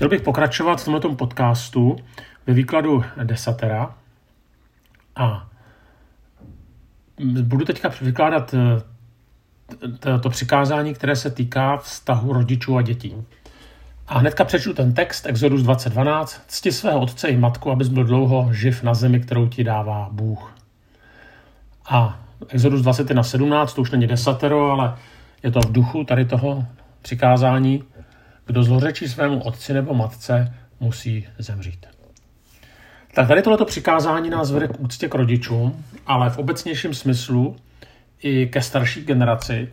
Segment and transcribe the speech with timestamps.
[0.00, 1.96] Chtěl bych pokračovat v tomto podcastu
[2.46, 3.94] ve výkladu desatera
[5.16, 5.48] a
[7.42, 13.14] budu teďka vykládat eh, to přikázání, které se týká vztahu rodičů a dětí.
[14.08, 16.42] A hnedka přečtu ten text, Exodus 2012.
[16.46, 20.54] Cti svého otce i matku, abys byl dlouho živ na zemi, kterou ti dává Bůh.
[21.90, 24.96] A Exodus 21 17, to už není desatero, ale
[25.42, 26.64] je to v duchu tady toho
[27.02, 27.84] přikázání.
[28.50, 31.86] Kdo zlořečí svému otci nebo matce, musí zemřít.
[33.14, 37.56] Tak tady tohleto přikázání nás vede k úctě k rodičům, ale v obecnějším smyslu
[38.22, 39.72] i ke starší generaci.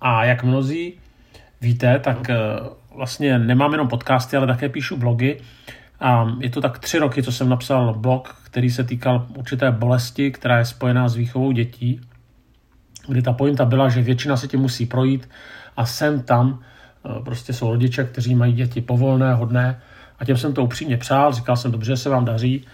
[0.00, 0.94] A jak mnozí
[1.60, 2.36] víte, tak eh,
[2.94, 5.40] vlastně nemám jenom podcasty, ale také píšu blogy.
[6.00, 10.30] A je to tak tři roky, co jsem napsal blog, který se týkal určité bolesti,
[10.30, 12.00] která je spojená s výchovou dětí,
[13.08, 15.28] kdy ta pointa byla, že většina se tím musí projít
[15.76, 16.62] a sem tam
[17.24, 19.80] prostě jsou rodiče, kteří mají děti povolné, hodné
[20.18, 22.66] a těm jsem to upřímně přál, říkal jsem, dobře, se vám daří,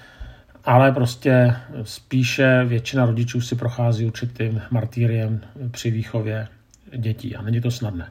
[0.64, 6.48] ale prostě spíše většina rodičů si prochází určitým martýriem při výchově
[6.96, 8.10] dětí a není to snadné.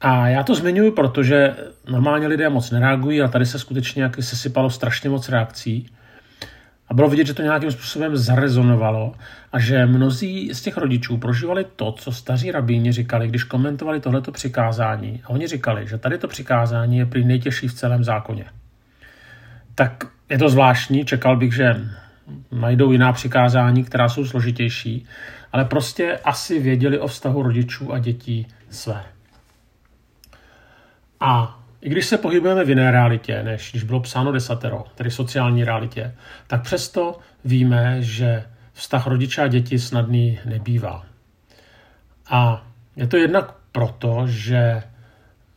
[0.00, 1.56] A já to zmiňuji, protože
[1.90, 5.90] normálně lidé moc nereagují a tady se skutečně jaký sesypalo strašně moc reakcí.
[6.92, 9.14] A bylo vidět, že to nějakým způsobem zarezonovalo
[9.52, 14.32] a že mnozí z těch rodičů prožívali to, co staří rabíni říkali, když komentovali tohleto
[14.32, 15.22] přikázání.
[15.24, 18.44] A oni říkali, že tady to přikázání je prý nejtěžší v celém zákoně.
[19.74, 21.80] Tak je to zvláštní, čekal bych, že
[22.52, 25.06] najdou jiná přikázání, která jsou složitější,
[25.52, 29.04] ale prostě asi věděli o vztahu rodičů a dětí své.
[31.20, 35.64] A i když se pohybujeme v jiné realitě, než když bylo psáno desatero, tedy sociální
[35.64, 36.14] realitě,
[36.46, 41.06] tak přesto víme, že vztah rodiče a děti snadný nebývá.
[42.30, 42.66] A
[42.96, 44.82] je to jednak proto, že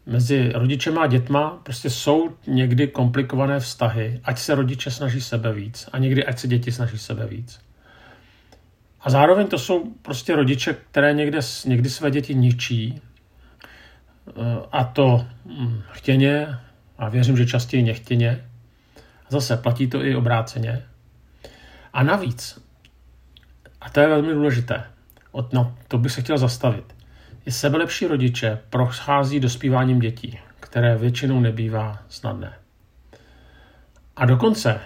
[0.06, 5.90] mezi rodičema a dětma prostě jsou někdy komplikované vztahy, ať se rodiče snaží sebe víc
[5.92, 7.60] a někdy ať se děti snaží sebe víc.
[9.02, 13.02] A zároveň to jsou prostě rodiče, které někde, někdy své děti ničí
[14.72, 16.58] a to hm, chtěně
[16.98, 18.46] a věřím, že častěji nechtěně.
[19.30, 20.84] Zase platí to i obráceně.
[21.94, 22.62] A navíc,
[23.82, 24.84] a to je velmi důležité,
[25.32, 26.96] od, no, to bych se chtěl zastavit,
[27.46, 32.54] i sebelepší rodiče prochází dospíváním dětí, které většinou nebývá snadné.
[34.16, 34.80] A dokonce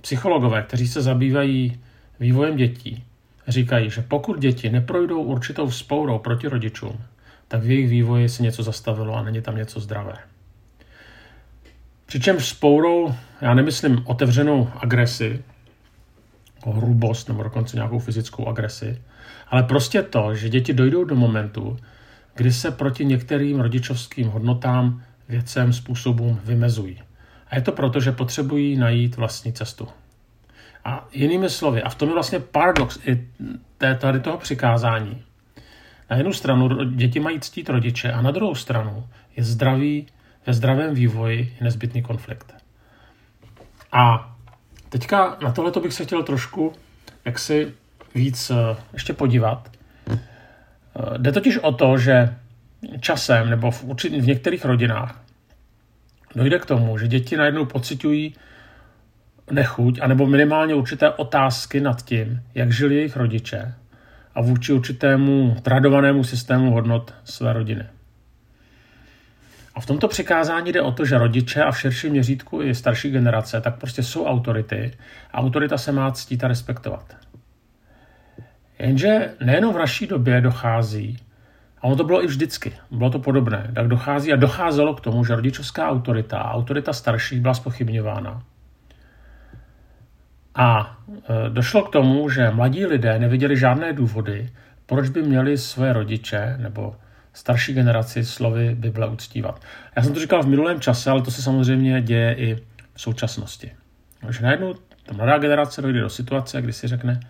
[0.00, 1.80] psychologové, kteří se zabývají
[2.20, 3.04] vývojem dětí,
[3.48, 7.04] říkají, že pokud děti neprojdou určitou vzpourou proti rodičům,
[7.48, 10.14] tak v jejich vývoji se něco zastavilo a není tam něco zdravé.
[12.06, 15.44] Přičemž spourou, já nemyslím otevřenou agresi,
[16.56, 19.02] jako hrubost nebo dokonce nějakou fyzickou agresi,
[19.48, 21.76] ale prostě to, že děti dojdou do momentu,
[22.34, 27.02] kdy se proti některým rodičovským hodnotám, věcem, způsobům vymezují.
[27.48, 29.88] A je to proto, že potřebují najít vlastní cestu.
[30.84, 33.28] A jinými slovy, a v tom je vlastně paradox i
[33.78, 35.22] té, tady toho přikázání,
[36.10, 40.06] na jednu stranu děti mají ctít rodiče a na druhou stranu je zdravý,
[40.46, 42.54] ve zdravém vývoji nezbytný konflikt.
[43.92, 44.34] A
[44.88, 46.72] teďka na tohle bych se chtěl trošku
[47.24, 47.72] jaksi
[48.14, 49.70] víc eh, ještě podívat.
[50.10, 50.16] Eh,
[51.18, 52.36] jde totiž o to, že
[53.00, 55.22] časem nebo v, určit, v některých rodinách
[56.34, 58.34] dojde k tomu, že děti najednou pocitují
[59.50, 63.74] nechuť anebo minimálně určité otázky nad tím, jak žili jejich rodiče
[64.36, 67.84] a vůči určitému tradovanému systému hodnot své rodiny.
[69.74, 73.10] A v tomto přikázání jde o to, že rodiče a v širším měřítku i starší
[73.10, 74.92] generace tak prostě jsou autority
[75.32, 77.16] a autorita se má ctít a respektovat.
[78.78, 81.18] Jenže nejenom v naší době dochází,
[81.78, 85.24] a ono to bylo i vždycky, bylo to podobné, tak dochází a docházelo k tomu,
[85.24, 88.42] že rodičovská autorita a autorita starších byla spochybňována.
[90.56, 90.98] A
[91.46, 94.50] e, došlo k tomu, že mladí lidé neviděli žádné důvody,
[94.86, 96.96] proč by měli své rodiče nebo
[97.32, 99.62] starší generaci slovy Bible uctívat.
[99.96, 102.54] Já jsem to říkal v minulém čase, ale to se samozřejmě děje i
[102.94, 103.72] v současnosti.
[104.20, 104.74] Takže najednou
[105.06, 107.20] ta mladá generace dojde do situace, kdy si řekne,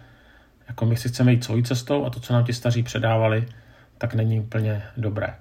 [0.69, 3.47] jako my si chceme jít svojí cestou a to, co nám ti staří předávali,
[3.99, 5.35] tak není úplně dobré.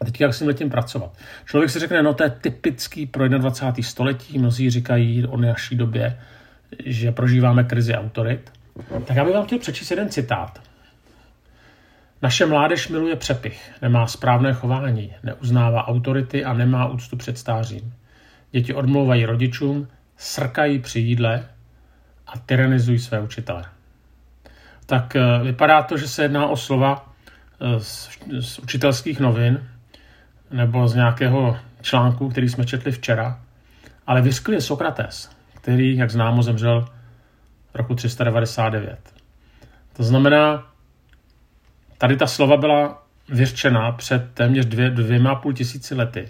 [0.00, 1.18] A teď jak s tím letím pracovat?
[1.44, 3.88] Člověk si řekne, no to je typický pro 21.
[3.88, 6.18] století, mnozí říkají o naší době,
[6.84, 8.52] že prožíváme krizi autorit,
[9.06, 10.62] tak já bych vám chtěl přečíst jeden citát.
[12.22, 17.94] Naše mládež miluje přepich, nemá správné chování, neuznává autority a nemá úctu před stářím.
[18.50, 21.48] Děti odmlouvají rodičům, srkají při jídle
[22.26, 23.64] a tyranizují své učitele.
[24.86, 27.12] Tak eh, vypadá to, že se jedná o slova
[27.60, 28.10] eh, z,
[28.40, 29.68] z učitelských novin,
[30.50, 33.40] nebo z nějakého článku, který jsme četli včera,
[34.06, 36.86] ale vyřkl je Sokrates, který, jak známo, zemřel
[37.74, 38.98] roku 399.
[39.92, 40.72] To znamená,
[41.98, 46.28] tady ta slova byla vyřčena před téměř dvě, dvěma půl tisíci lety.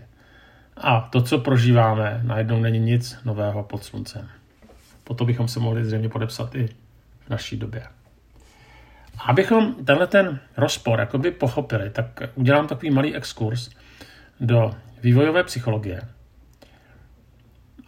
[0.77, 4.29] A to, co prožíváme, najednou není nic nového pod sluncem.
[5.05, 6.69] Potom bychom se mohli zřejmě podepsat i
[7.27, 7.83] v naší době.
[9.27, 13.71] Abychom tenhle ten rozpor jakoby pochopili, tak udělám takový malý exkurs
[14.41, 16.01] do vývojové psychologie.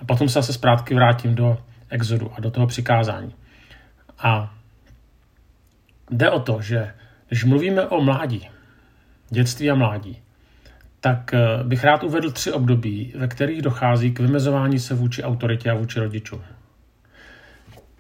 [0.00, 1.58] A potom se zase zpátky vrátím do
[1.90, 3.34] exodu a do toho přikázání.
[4.18, 4.54] A
[6.10, 6.94] jde o to, že
[7.28, 8.48] když mluvíme o mládí,
[9.30, 10.18] dětství a mládí,
[11.00, 15.70] tak eh, bych rád uvedl tři období, ve kterých dochází k vymezování se vůči autoritě
[15.70, 16.42] a vůči rodičům.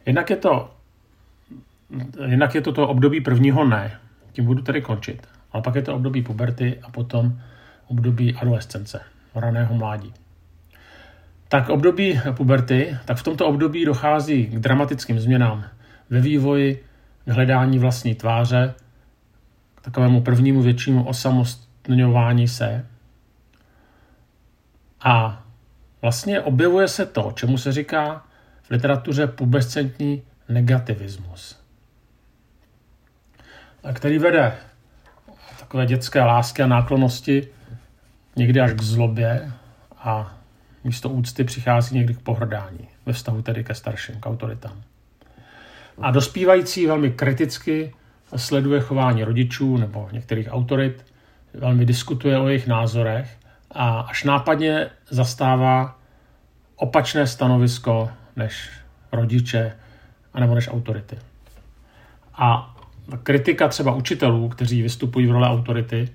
[0.06, 0.74] Jednak je to,
[2.26, 4.00] jednak je to to období prvního ne,
[4.32, 5.26] tím budu tedy končit.
[5.52, 7.40] Ale pak je to období puberty a potom
[7.86, 9.00] období adolescence,
[9.34, 10.14] raného mládí.
[11.50, 15.64] Tak období puberty, tak v tomto období dochází k dramatickým změnám
[16.10, 16.84] ve vývoji,
[17.24, 18.74] k hledání vlastní tváře,
[19.74, 22.86] k takovému prvnímu většímu osamostňování se.
[25.00, 25.44] A
[26.02, 28.24] vlastně objevuje se to, čemu se říká
[28.62, 31.60] v literatuře pubescentní negativismus,
[33.92, 34.52] který vede
[35.58, 37.48] takové dětské lásky a náklonosti
[38.36, 39.52] někdy až k zlobě
[39.98, 40.39] a
[40.84, 44.82] místo úcty přichází někdy k pohrdání ve vztahu tedy ke starším, k autoritám.
[45.98, 47.92] A dospívající velmi kriticky
[48.36, 51.04] sleduje chování rodičů nebo některých autorit,
[51.54, 53.36] velmi diskutuje o jejich názorech
[53.70, 55.98] a až nápadně zastává
[56.76, 58.70] opačné stanovisko než
[59.12, 59.72] rodiče
[60.34, 61.18] anebo než autority.
[62.34, 62.76] A
[63.22, 66.08] kritika třeba učitelů, kteří vystupují v roli autority,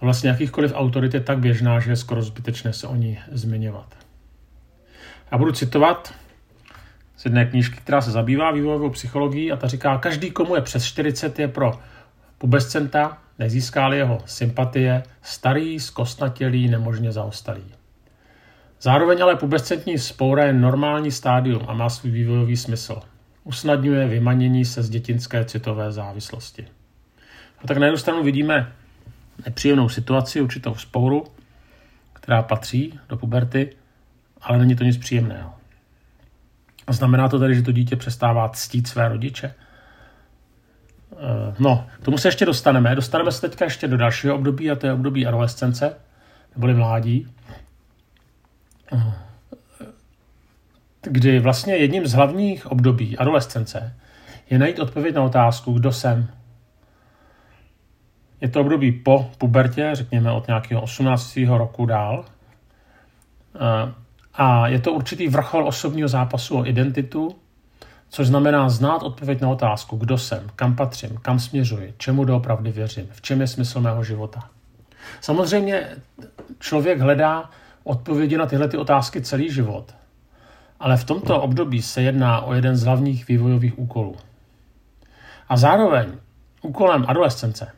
[0.00, 4.01] vlastně jakýchkoliv autorit je tak běžná, že je skoro zbytečné se o ní zmiňovat.
[5.32, 6.14] Já budu citovat
[7.16, 10.84] z jedné knížky, která se zabývá vývojovou psychologií a ta říká, každý, komu je přes
[10.84, 11.80] 40, je pro
[12.38, 17.64] pubescenta, nezískali jeho sympatie, starý, zkostnatělý, nemožně zaostalý.
[18.80, 23.00] Zároveň ale pubescentní spoura je normální stádium a má svůj vývojový smysl.
[23.44, 26.66] Usnadňuje vymanění se z dětinské citové závislosti.
[27.64, 28.72] A tak na jednu stranu vidíme
[29.44, 31.24] nepříjemnou situaci, určitou spouru,
[32.12, 33.70] která patří do puberty,
[34.42, 35.54] ale není to nic příjemného.
[36.86, 39.54] A znamená to tedy, že to dítě přestává ctít své rodiče?
[41.12, 42.94] Eh, no, k tomu se ještě dostaneme.
[42.94, 45.96] Dostaneme se teďka ještě do dalšího období, a to je období adolescence,
[46.56, 47.28] neboli mládí,
[48.92, 49.12] eh,
[51.02, 53.94] kdy vlastně jedním z hlavních období adolescence
[54.50, 56.28] je najít odpověď na otázku, kdo jsem.
[58.40, 61.58] Je to období po pubertě, řekněme od nějakého 18.
[61.58, 62.24] roku dál.
[64.34, 67.36] A je to určitý vrchol osobního zápasu o identitu,
[68.08, 73.08] což znamená znát odpověď na otázku, kdo jsem, kam patřím, kam směřuji, čemu doopravdy věřím,
[73.10, 74.48] v čem je smysl mého života.
[75.20, 75.86] Samozřejmě
[76.58, 77.50] člověk hledá
[77.84, 79.94] odpovědi na tyhle ty otázky celý život,
[80.80, 84.16] ale v tomto období se jedná o jeden z hlavních vývojových úkolů.
[85.48, 86.12] A zároveň
[86.62, 87.72] úkolem adolescence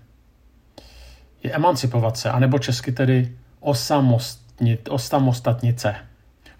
[1.42, 3.36] je emancipovat se, anebo česky tedy
[4.88, 5.94] osamostatnit se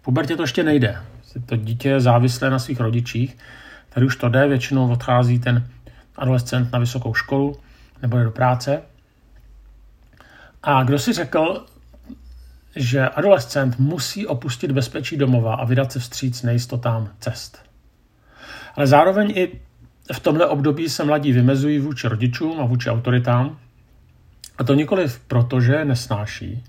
[0.05, 0.99] pubertě to ještě nejde.
[1.47, 3.37] To dítě je závislé na svých rodičích,
[3.89, 5.69] tady už to jde, většinou odchází ten
[6.17, 7.57] adolescent na vysokou školu
[8.03, 8.83] nebo do práce.
[10.63, 11.67] A kdo si řekl,
[12.77, 17.65] že adolescent musí opustit bezpečí domova a vydat se vstříc nejistotám cest.
[18.75, 19.61] Ale zároveň i
[20.13, 23.59] v tomhle období se mladí vymezují vůči rodičům a vůči autoritám.
[24.59, 26.65] A to nikoliv proto, že nesnáší,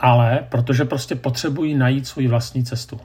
[0.00, 3.00] ale protože prostě potřebují najít svoji vlastní cestu.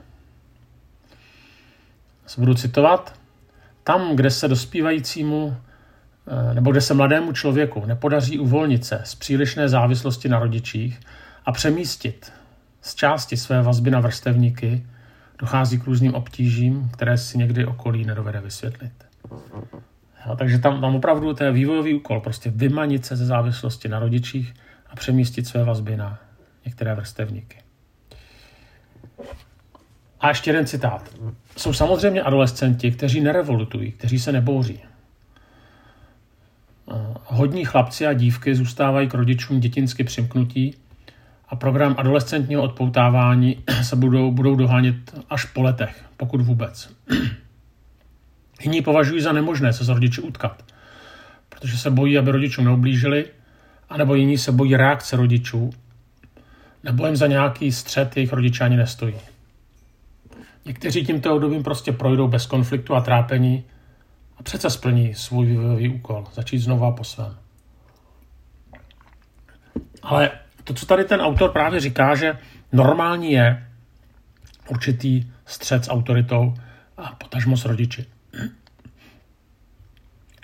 [2.38, 3.14] Budu citovat.
[3.84, 5.56] Tam, kde se dospívajícímu
[6.26, 11.00] eh, nebo kde se mladému člověku nepodaří uvolnit se z přílišné závislosti na rodičích
[11.46, 12.32] a přemístit
[12.80, 14.86] z části své vazby na vrstevníky,
[15.38, 18.92] dochází k různým obtížím, které si někdy okolí nedovede vysvětlit.
[20.26, 23.98] Jo, takže tam, tam opravdu to je vývojový úkol, prostě vymanit se ze závislosti na
[23.98, 24.54] rodičích
[24.90, 26.18] a přemístit své vazby na,
[26.66, 27.58] některé vrstevníky.
[30.20, 31.14] A ještě jeden citát.
[31.56, 34.80] Jsou samozřejmě adolescenti, kteří nerevolutují, kteří se nebouří.
[37.24, 40.74] Hodní chlapci a dívky zůstávají k rodičům dětinsky přimknutí
[41.48, 44.96] a program adolescentního odpoutávání se budou, budou dohánět
[45.30, 46.92] až po letech, pokud vůbec.
[48.62, 50.64] Jiní považují za nemožné se s rodiči utkat,
[51.48, 53.24] protože se bojí, aby rodičům neublížili
[53.88, 55.70] anebo jiní se bojí reakce rodičů,
[56.86, 59.14] nebo jim za nějaký střed jejich rodiče ani nestojí.
[60.64, 63.64] Někteří tímto obdobím prostě projdou bez konfliktu a trápení
[64.38, 67.36] a přece splní svůj vývojový úkol, začít znova po svém.
[70.02, 70.30] Ale
[70.64, 72.38] to, co tady ten autor právě říká, že
[72.72, 73.66] normální je
[74.68, 76.54] určitý střed s autoritou
[76.96, 78.06] a potažmo s rodiči.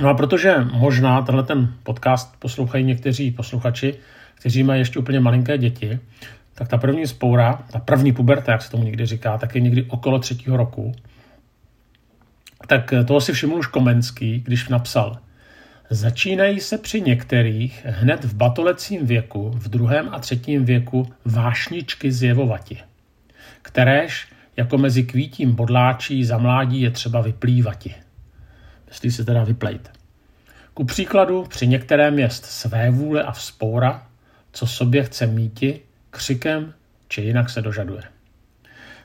[0.01, 3.99] No a protože možná tenhle ten podcast poslouchají někteří posluchači,
[4.43, 5.99] kteří mají ještě úplně malinké děti,
[6.55, 9.83] tak ta první spoura, ta první puberta, jak se tomu někdy říká, tak je někdy
[9.83, 10.93] okolo třetího roku.
[12.67, 15.19] Tak toho si všiml už Komenský, když napsal
[15.91, 22.79] Začínají se při některých hned v batolecím věku, v druhém a třetím věku vášničky zjevovati,
[23.63, 27.95] kteréž jako mezi kvítím bodláčí za mládí je třeba vyplývati.
[28.89, 29.91] Myslí se teda vyplejt.
[30.75, 34.07] Ku příkladu při některém jest své vůle a vzpoura,
[34.53, 35.81] co sobě chce míti,
[36.11, 36.75] křikem
[37.09, 38.03] či jinak se dožaduje.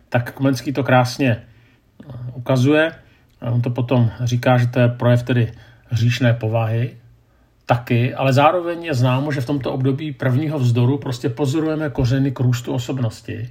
[0.09, 2.91] Tak Komenský to krásně eh, ukazuje.
[3.41, 5.51] On to potom říká, že to je projev tedy
[5.89, 6.97] hříšné povahy,
[7.65, 12.39] taky, ale zároveň je známo, že v tomto období prvního vzdoru prostě pozorujeme kořeny k
[12.39, 13.49] růstu osobnosti,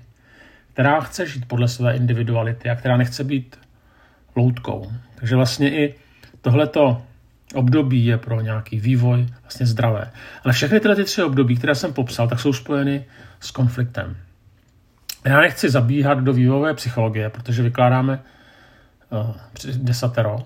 [0.72, 3.58] která chce žít podle své individuality a která nechce být
[4.36, 4.92] loutkou.
[5.14, 5.94] Takže vlastně i
[6.40, 7.02] tohleto
[7.54, 10.10] období je pro nějaký vývoj vlastně zdravé.
[10.44, 13.04] Ale všechny tyhle ty tři období, které jsem popsal, tak jsou spojeny
[13.40, 14.16] s konfliktem.
[15.24, 18.22] Já nechci zabíhat do vývojové psychologie, protože vykládáme
[19.10, 19.34] uh,
[19.76, 20.38] desatero,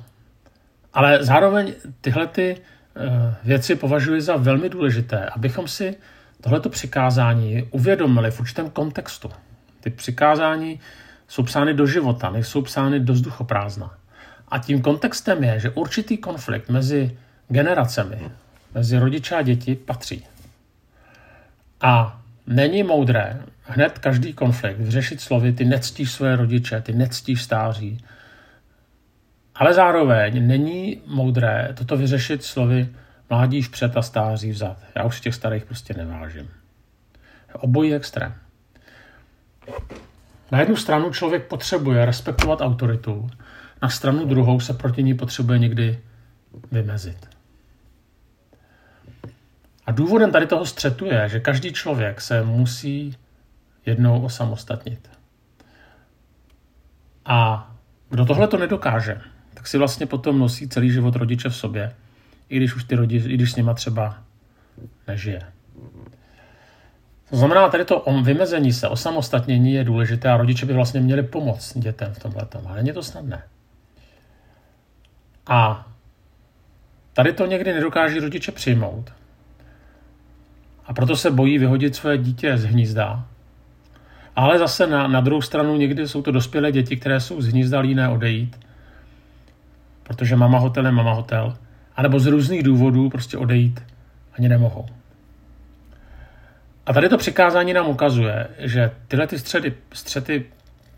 [0.93, 5.97] ale zároveň tyhle ty uh, věci považuji za velmi důležité, abychom si
[6.41, 9.31] tohleto přikázání uvědomili v určitém kontextu.
[9.81, 10.81] Ty přikázání
[11.29, 14.00] jsou psány do života, nejsou psány do vzduchoprázdna.
[14.51, 18.31] A tím kontextem je, že určitý konflikt mezi generacemi,
[18.75, 20.27] mezi rodiče a děti patří.
[21.81, 28.05] A není moudré hned každý konflikt vyřešit slovy, ty nectíš své rodiče, ty nectíš stáří.
[29.55, 32.89] Ale zároveň není moudré toto vyřešit slovy
[33.31, 34.77] mládí vpřed a stáří vzad.
[34.97, 36.51] Já už těch starých prostě nevážím.
[37.53, 38.35] Obojí extrém.
[40.53, 43.31] Na jednu stranu člověk potřebuje respektovat autoritu,
[43.83, 45.99] na stranu druhou se proti ní potřebuje někdy
[46.73, 47.29] vymezit.
[49.87, 53.17] A důvodem tady toho střetu je, že každý člověk se musí
[53.87, 55.11] jednou osamostatnit.
[57.25, 57.71] A
[58.11, 59.21] kdo tohle to nedokáže,
[59.55, 61.95] tak si vlastně potom nosí celý život rodiče v sobě,
[62.49, 64.19] i když už ty rodiče, i když s nima třeba
[65.09, 65.43] nežije.
[67.31, 71.79] To znamená, tady to vymezení se, osamostatnění je důležité a rodiče by vlastně měli pomoct
[71.79, 73.43] dětem v tomhle, ale není to snadné.
[75.51, 75.89] A
[77.13, 79.13] tady to někdy nedokáží rodiče přijmout.
[80.87, 83.27] A proto se bojí vyhodit své dítě z hnízda.
[84.37, 87.81] Ale zase na, na druhou stranu někdy jsou to dospělé děti, které jsou z hnízda
[87.81, 88.59] líné odejít,
[90.03, 91.57] protože mama hotel je mama hotel,
[91.97, 93.83] anebo z různých důvodů prostě odejít
[94.39, 94.87] ani nemohou.
[96.87, 100.47] A tady to přikázání nám ukazuje, že tyhle ty středy, střety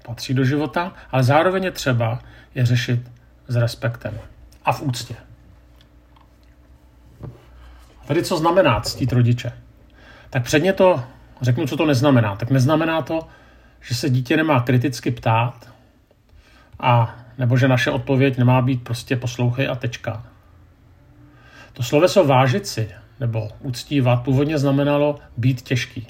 [0.03, 2.19] patří do života, ale zároveň je třeba
[2.55, 3.11] je řešit
[3.49, 4.19] s respektem
[4.65, 5.17] a v úctě.
[8.07, 9.53] Tady co znamená ctít rodiče?
[10.31, 11.03] Tak předně to
[11.43, 12.37] řeknu, co to neznamená.
[12.37, 13.21] Tak neznamená to,
[13.81, 15.73] že se dítě nemá kriticky ptát
[16.81, 20.27] a nebo že naše odpověď nemá být prostě poslouchej a tečka.
[21.73, 22.91] To sloveso vážit si
[23.21, 26.07] nebo uctívat původně znamenalo být těžký.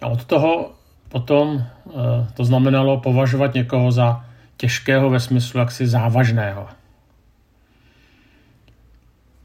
[0.00, 0.72] A od toho
[1.08, 1.92] potom eh,
[2.34, 4.24] to znamenalo považovat někoho za
[4.56, 6.68] těžkého ve smyslu jaksi závažného.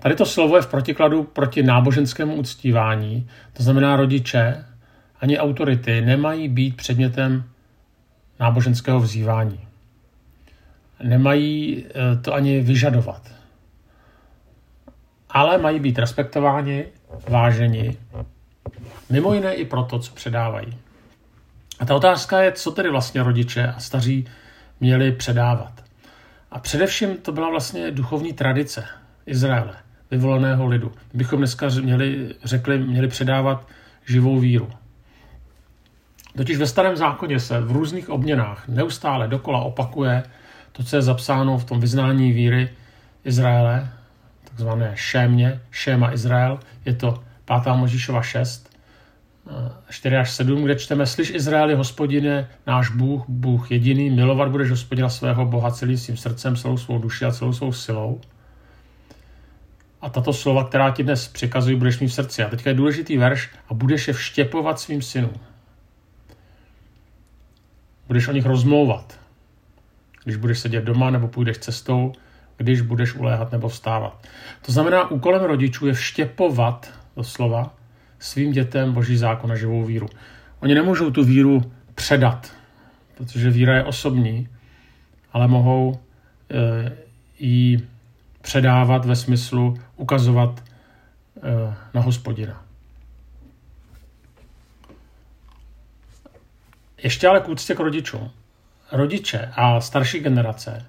[0.07, 4.65] Tady to slovo je v protikladu proti náboženskému uctívání, to znamená rodiče
[5.21, 7.43] ani autority nemají být předmětem
[8.39, 9.67] náboženského vzývání.
[11.03, 13.31] Nemají eh, to ani vyžadovat.
[15.29, 16.85] Ale mají být respektováni,
[17.29, 17.97] váženi,
[19.09, 20.77] mimo jiné i proto, co předávají.
[21.79, 24.25] A ta otázka je, co tedy vlastně rodiče a staří
[24.79, 25.83] měli předávat.
[26.51, 28.85] A především to byla vlastně duchovní tradice
[29.25, 30.91] Izraele vyvoleného lidu.
[31.13, 33.67] Bychom dneska měli, řekli, měli předávat
[34.05, 34.69] živou víru.
[36.37, 40.23] Totiž ve starém zákoně se v různých obměnách neustále dokola opakuje
[40.71, 42.69] to, co je zapsáno v tom vyznání víry
[43.23, 43.89] Izraele,
[44.43, 47.23] takzvané šémě, šéma Izrael, je to
[47.63, 47.75] 5.
[47.75, 48.77] Možíšova 6,
[49.89, 55.09] 4 až 7, kde čteme, slyš Izraeli, hospodine, náš Bůh, Bůh jediný, milovat budeš hospodina
[55.09, 58.21] svého Boha celým svým srdcem, celou svou duši a celou svou silou.
[60.07, 62.43] A tato slova, která ti dnes přikazují, budeš mít v srdci.
[62.43, 65.33] A teďka je důležitý verš a budeš je vštěpovat svým synům.
[68.07, 69.19] Budeš o nich rozmlouvat.
[70.23, 72.13] Když budeš sedět doma nebo půjdeš cestou,
[72.57, 74.27] když budeš uléhat nebo vstávat.
[74.65, 77.73] To znamená, úkolem rodičů je vštěpovat do slova
[78.19, 80.07] svým dětem boží zákon a živou víru.
[80.59, 82.51] Oni nemůžou tu víru předat,
[83.17, 84.49] protože víra je osobní,
[85.33, 85.99] ale mohou
[86.51, 86.91] e,
[87.39, 87.87] ji
[88.47, 90.63] předávat ve smyslu ukazovat
[91.43, 92.61] e, na hospodina.
[97.03, 98.31] Ještě ale k úctě k rodičům.
[98.91, 100.85] Rodiče a starší generace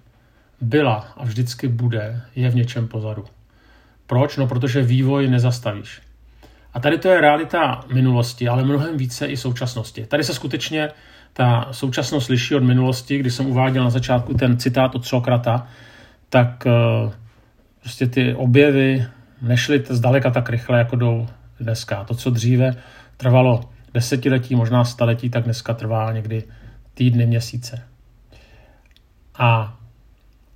[0.60, 3.24] byla a vždycky bude je v něčem pozadu.
[4.06, 4.36] Proč?
[4.36, 6.00] No, protože vývoj nezastavíš.
[6.74, 10.06] A tady to je realita minulosti, ale mnohem více i současnosti.
[10.06, 10.90] Tady se skutečně
[11.32, 13.18] ta současnost liší od minulosti.
[13.18, 15.66] Když jsem uváděl na začátku ten citát od Sokrata,
[16.28, 17.12] tak uh,
[17.80, 19.06] prostě ty objevy
[19.42, 21.26] nešly zdaleka tak rychle, jako jdou
[21.60, 22.04] dneska.
[22.04, 22.76] To, co dříve
[23.16, 26.42] trvalo desetiletí, možná staletí, tak dneska trvá někdy
[26.94, 27.82] týdny, měsíce.
[29.38, 29.78] A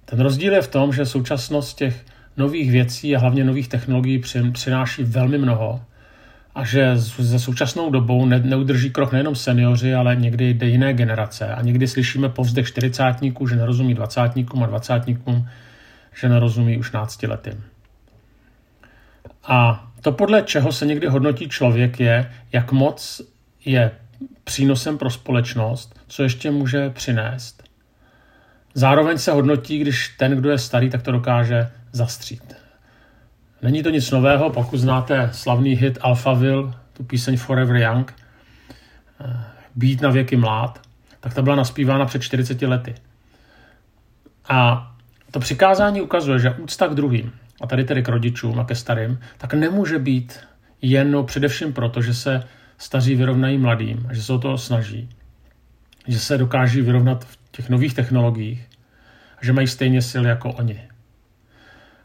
[0.05, 2.05] ten rozdíl je v tom, že současnost těch
[2.37, 5.81] nových věcí a hlavně nových technologií přináší velmi mnoho
[6.55, 11.47] a že se současnou dobou ne, neudrží krok nejenom seniori, ale někdy jde jiné generace.
[11.47, 15.49] A někdy slyšíme povzdech čtyřicátníků, že nerozumí dvacátníkům a dvacátníkům,
[16.15, 17.65] že nerozumí už náctiletým.
[19.45, 23.21] A to podle čeho se někdy hodnotí člověk je, jak moc
[23.65, 23.91] je
[24.45, 27.63] přínosem pro společnost, co ještě může přinést.
[28.75, 32.55] Zároveň se hodnotí, když ten, kdo je starý, tak to dokáže zastřít.
[33.63, 38.15] Není to nic nového, pokud znáte slavný hit Alphaville, tu píseň Forever Young,
[39.21, 40.81] eh, Být na věky mlád,
[41.21, 42.95] tak ta byla naspívána před 40 lety.
[44.49, 44.92] A
[45.33, 49.21] to přikázání ukazuje, že úcta k druhým, a tady tedy k rodičům a ke starým,
[49.39, 50.39] tak nemůže být
[50.83, 52.43] jen především proto, že se
[52.79, 55.09] staří vyrovnají mladým a že se o to snaží.
[56.09, 58.69] Že se dokáží vyrovnat v těch nových technologiích
[59.39, 60.83] a že mají stejně sil jako oni.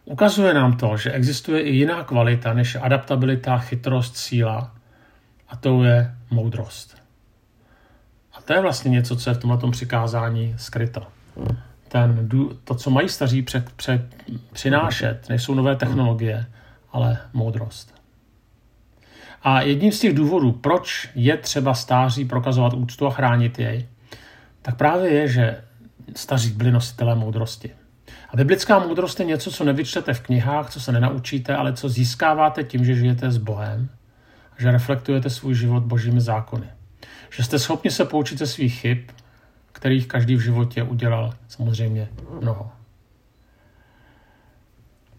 [0.05, 4.75] Ukazuje nám to, že existuje i jiná kvalita než adaptabilita, chytrost, síla
[5.49, 6.97] a to je moudrost.
[8.33, 11.07] A to je vlastně něco, co je v tomhle přikázání skryto.
[11.87, 12.29] Ten,
[12.63, 14.01] to, co mají staří před, před,
[14.53, 16.45] přinášet, nejsou nové technologie,
[16.91, 17.93] ale moudrost.
[19.41, 23.87] A jedním z těch důvodů, proč je třeba stáří prokazovat úctu a chránit jej,
[24.61, 25.63] tak právě je, že
[26.15, 27.71] staří byli nositelé moudrosti.
[28.29, 32.63] A biblická moudrost je něco, co nevyčtete v knihách, co se nenaučíte, ale co získáváte
[32.63, 33.89] tím, že žijete s Bohem,
[34.57, 36.67] že reflektujete svůj život božími zákony.
[37.29, 38.97] Že jste schopni se poučit ze svých chyb,
[39.77, 42.07] kterých každý v životě udělal samozřejmě
[42.41, 42.71] mnoho.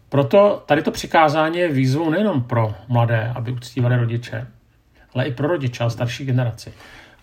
[0.09, 4.47] Proto tady to přikázání je výzvou nejenom pro mladé, aby uctívali rodiče,
[5.13, 6.73] ale i pro rodiče a starší generaci.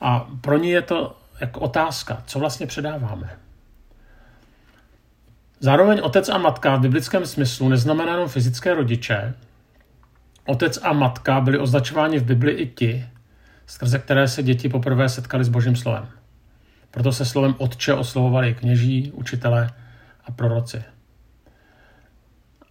[0.01, 3.31] A pro ně je to jako otázka, co vlastně předáváme.
[5.61, 9.35] Zároveň otec a matka v biblickém smyslu neznamená jenom fyzické rodiče.
[10.47, 13.07] Otec a matka byli označováni v Bibli i ti,
[13.67, 16.09] skrze které se děti poprvé setkali s Božím slovem.
[16.97, 19.71] Proto se slovem otče oslovovali kněží, učitelé
[20.25, 20.83] a proroci.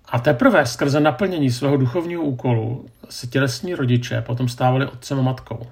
[0.06, 5.68] A teprve skrze naplnění svého duchovního úkolu se tělesní rodiče potom stávali otcem a matkou.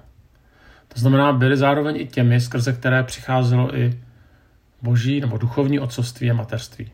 [0.88, 4.00] To znamená, byli zároveň i těmi, skrze které přicházelo i
[4.82, 6.90] boží nebo duchovní otcovství a materství.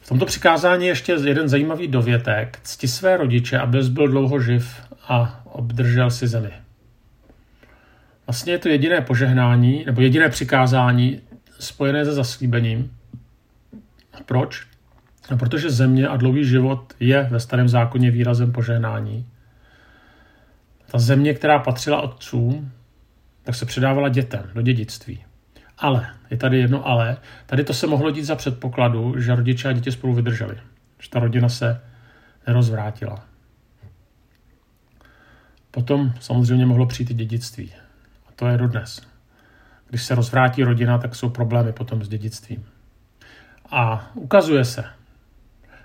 [0.00, 2.58] V tomto přikázání ještě jeden zajímavý dovětek.
[2.62, 6.63] Cti své rodiče, abys byl dlouho živ a obdržel si zemi.
[8.26, 11.20] Vlastně je to jediné požehnání, nebo jediné přikázání
[11.60, 12.96] spojené se zaslíbením.
[14.26, 14.66] Proč?
[15.30, 19.26] No, protože země a dlouhý život je ve starém zákoně výrazem požehnání.
[20.90, 22.72] Ta země, která patřila otcům,
[23.42, 25.24] tak se předávala dětem do dědictví.
[25.78, 29.72] Ale, je tady jedno ale, tady to se mohlo dít za předpokladu, že rodiče a
[29.72, 30.56] děti spolu vydrželi.
[30.98, 31.80] Že ta rodina se
[32.46, 33.24] nerozvrátila.
[35.70, 37.72] Potom samozřejmě mohlo přijít i dědictví.
[38.36, 39.02] To je dodnes.
[39.90, 42.64] Když se rozvrátí rodina, tak jsou problémy potom s dědictvím.
[43.70, 44.84] A ukazuje se,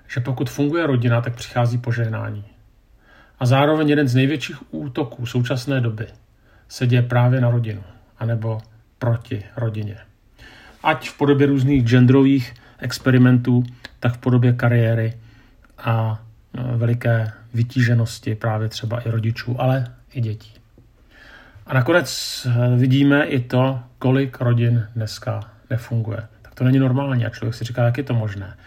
[0.08, 2.46] že pokud funguje rodina, tak přichází požehnání.
[3.40, 6.08] A zároveň jeden z největších útoků současné doby
[6.68, 7.84] se děje právě na rodinu,
[8.18, 8.62] anebo
[9.00, 9.98] proti rodině.
[10.84, 13.64] Ať v podobě různých genderových experimentů,
[14.00, 15.18] tak v podobě kariéry
[15.78, 20.59] a e, veliké vytíženosti právě třeba i rodičů, ale i dětí.
[21.70, 22.10] A nakonec
[22.46, 26.28] e, vidíme i to, kolik rodin dneska nefunguje.
[26.42, 28.58] Tak to není normální a člověk si říká, jak je to možné.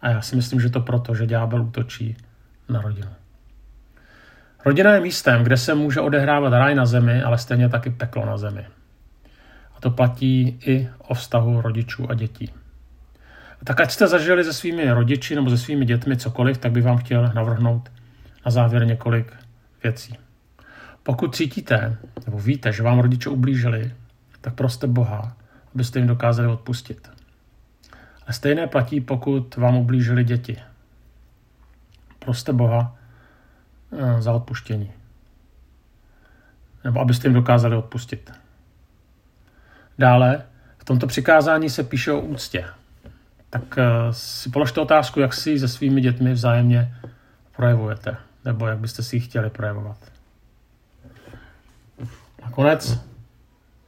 [0.00, 2.16] A já si myslím, že to proto, že ďábel útočí
[2.68, 3.08] na rodinu.
[4.64, 8.36] Rodina je místem, kde se může odehrávat ráj na zemi, ale stejně taky peklo na
[8.36, 8.66] zemi.
[9.76, 12.50] A to platí i o vztahu rodičů a dětí.
[13.64, 16.96] Tak ať jste zažili se svými rodiči nebo se svými dětmi cokoliv, tak bych vám
[16.96, 17.90] chtěl navrhnout
[18.46, 19.32] na závěr několik
[19.82, 20.18] věcí.
[21.02, 23.94] Pokud cítíte nebo víte, že vám rodiče ublížili,
[24.40, 25.36] tak proste Boha,
[25.74, 27.10] abyste jim dokázali odpustit.
[28.26, 30.56] A stejné platí, pokud vám ublížili děti.
[32.18, 32.96] Proste Boha
[33.92, 34.92] eh, za odpuštění.
[36.84, 38.32] Nebo abyste jim dokázali odpustit.
[39.98, 40.42] Dále,
[40.78, 42.64] v tomto přikázání se píše o úctě.
[43.50, 46.94] Tak eh, si položte otázku, jak si se svými dětmi vzájemně
[47.56, 50.19] projevujete, nebo jak byste si ji chtěli projevovat.
[52.50, 53.00] Nakonec,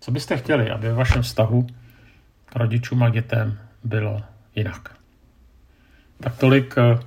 [0.00, 1.66] co byste chtěli, aby ve vašem vztahu
[2.46, 4.22] k rodičům a dětem bylo
[4.54, 4.96] jinak?
[6.20, 6.98] Tak tolik eh,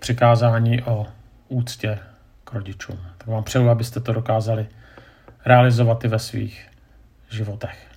[0.00, 1.06] přikázání o
[1.48, 1.98] úctě
[2.44, 2.98] k rodičům.
[3.18, 4.66] Tak vám přeju, abyste to dokázali
[5.44, 6.68] realizovat i ve svých
[7.30, 7.87] životech.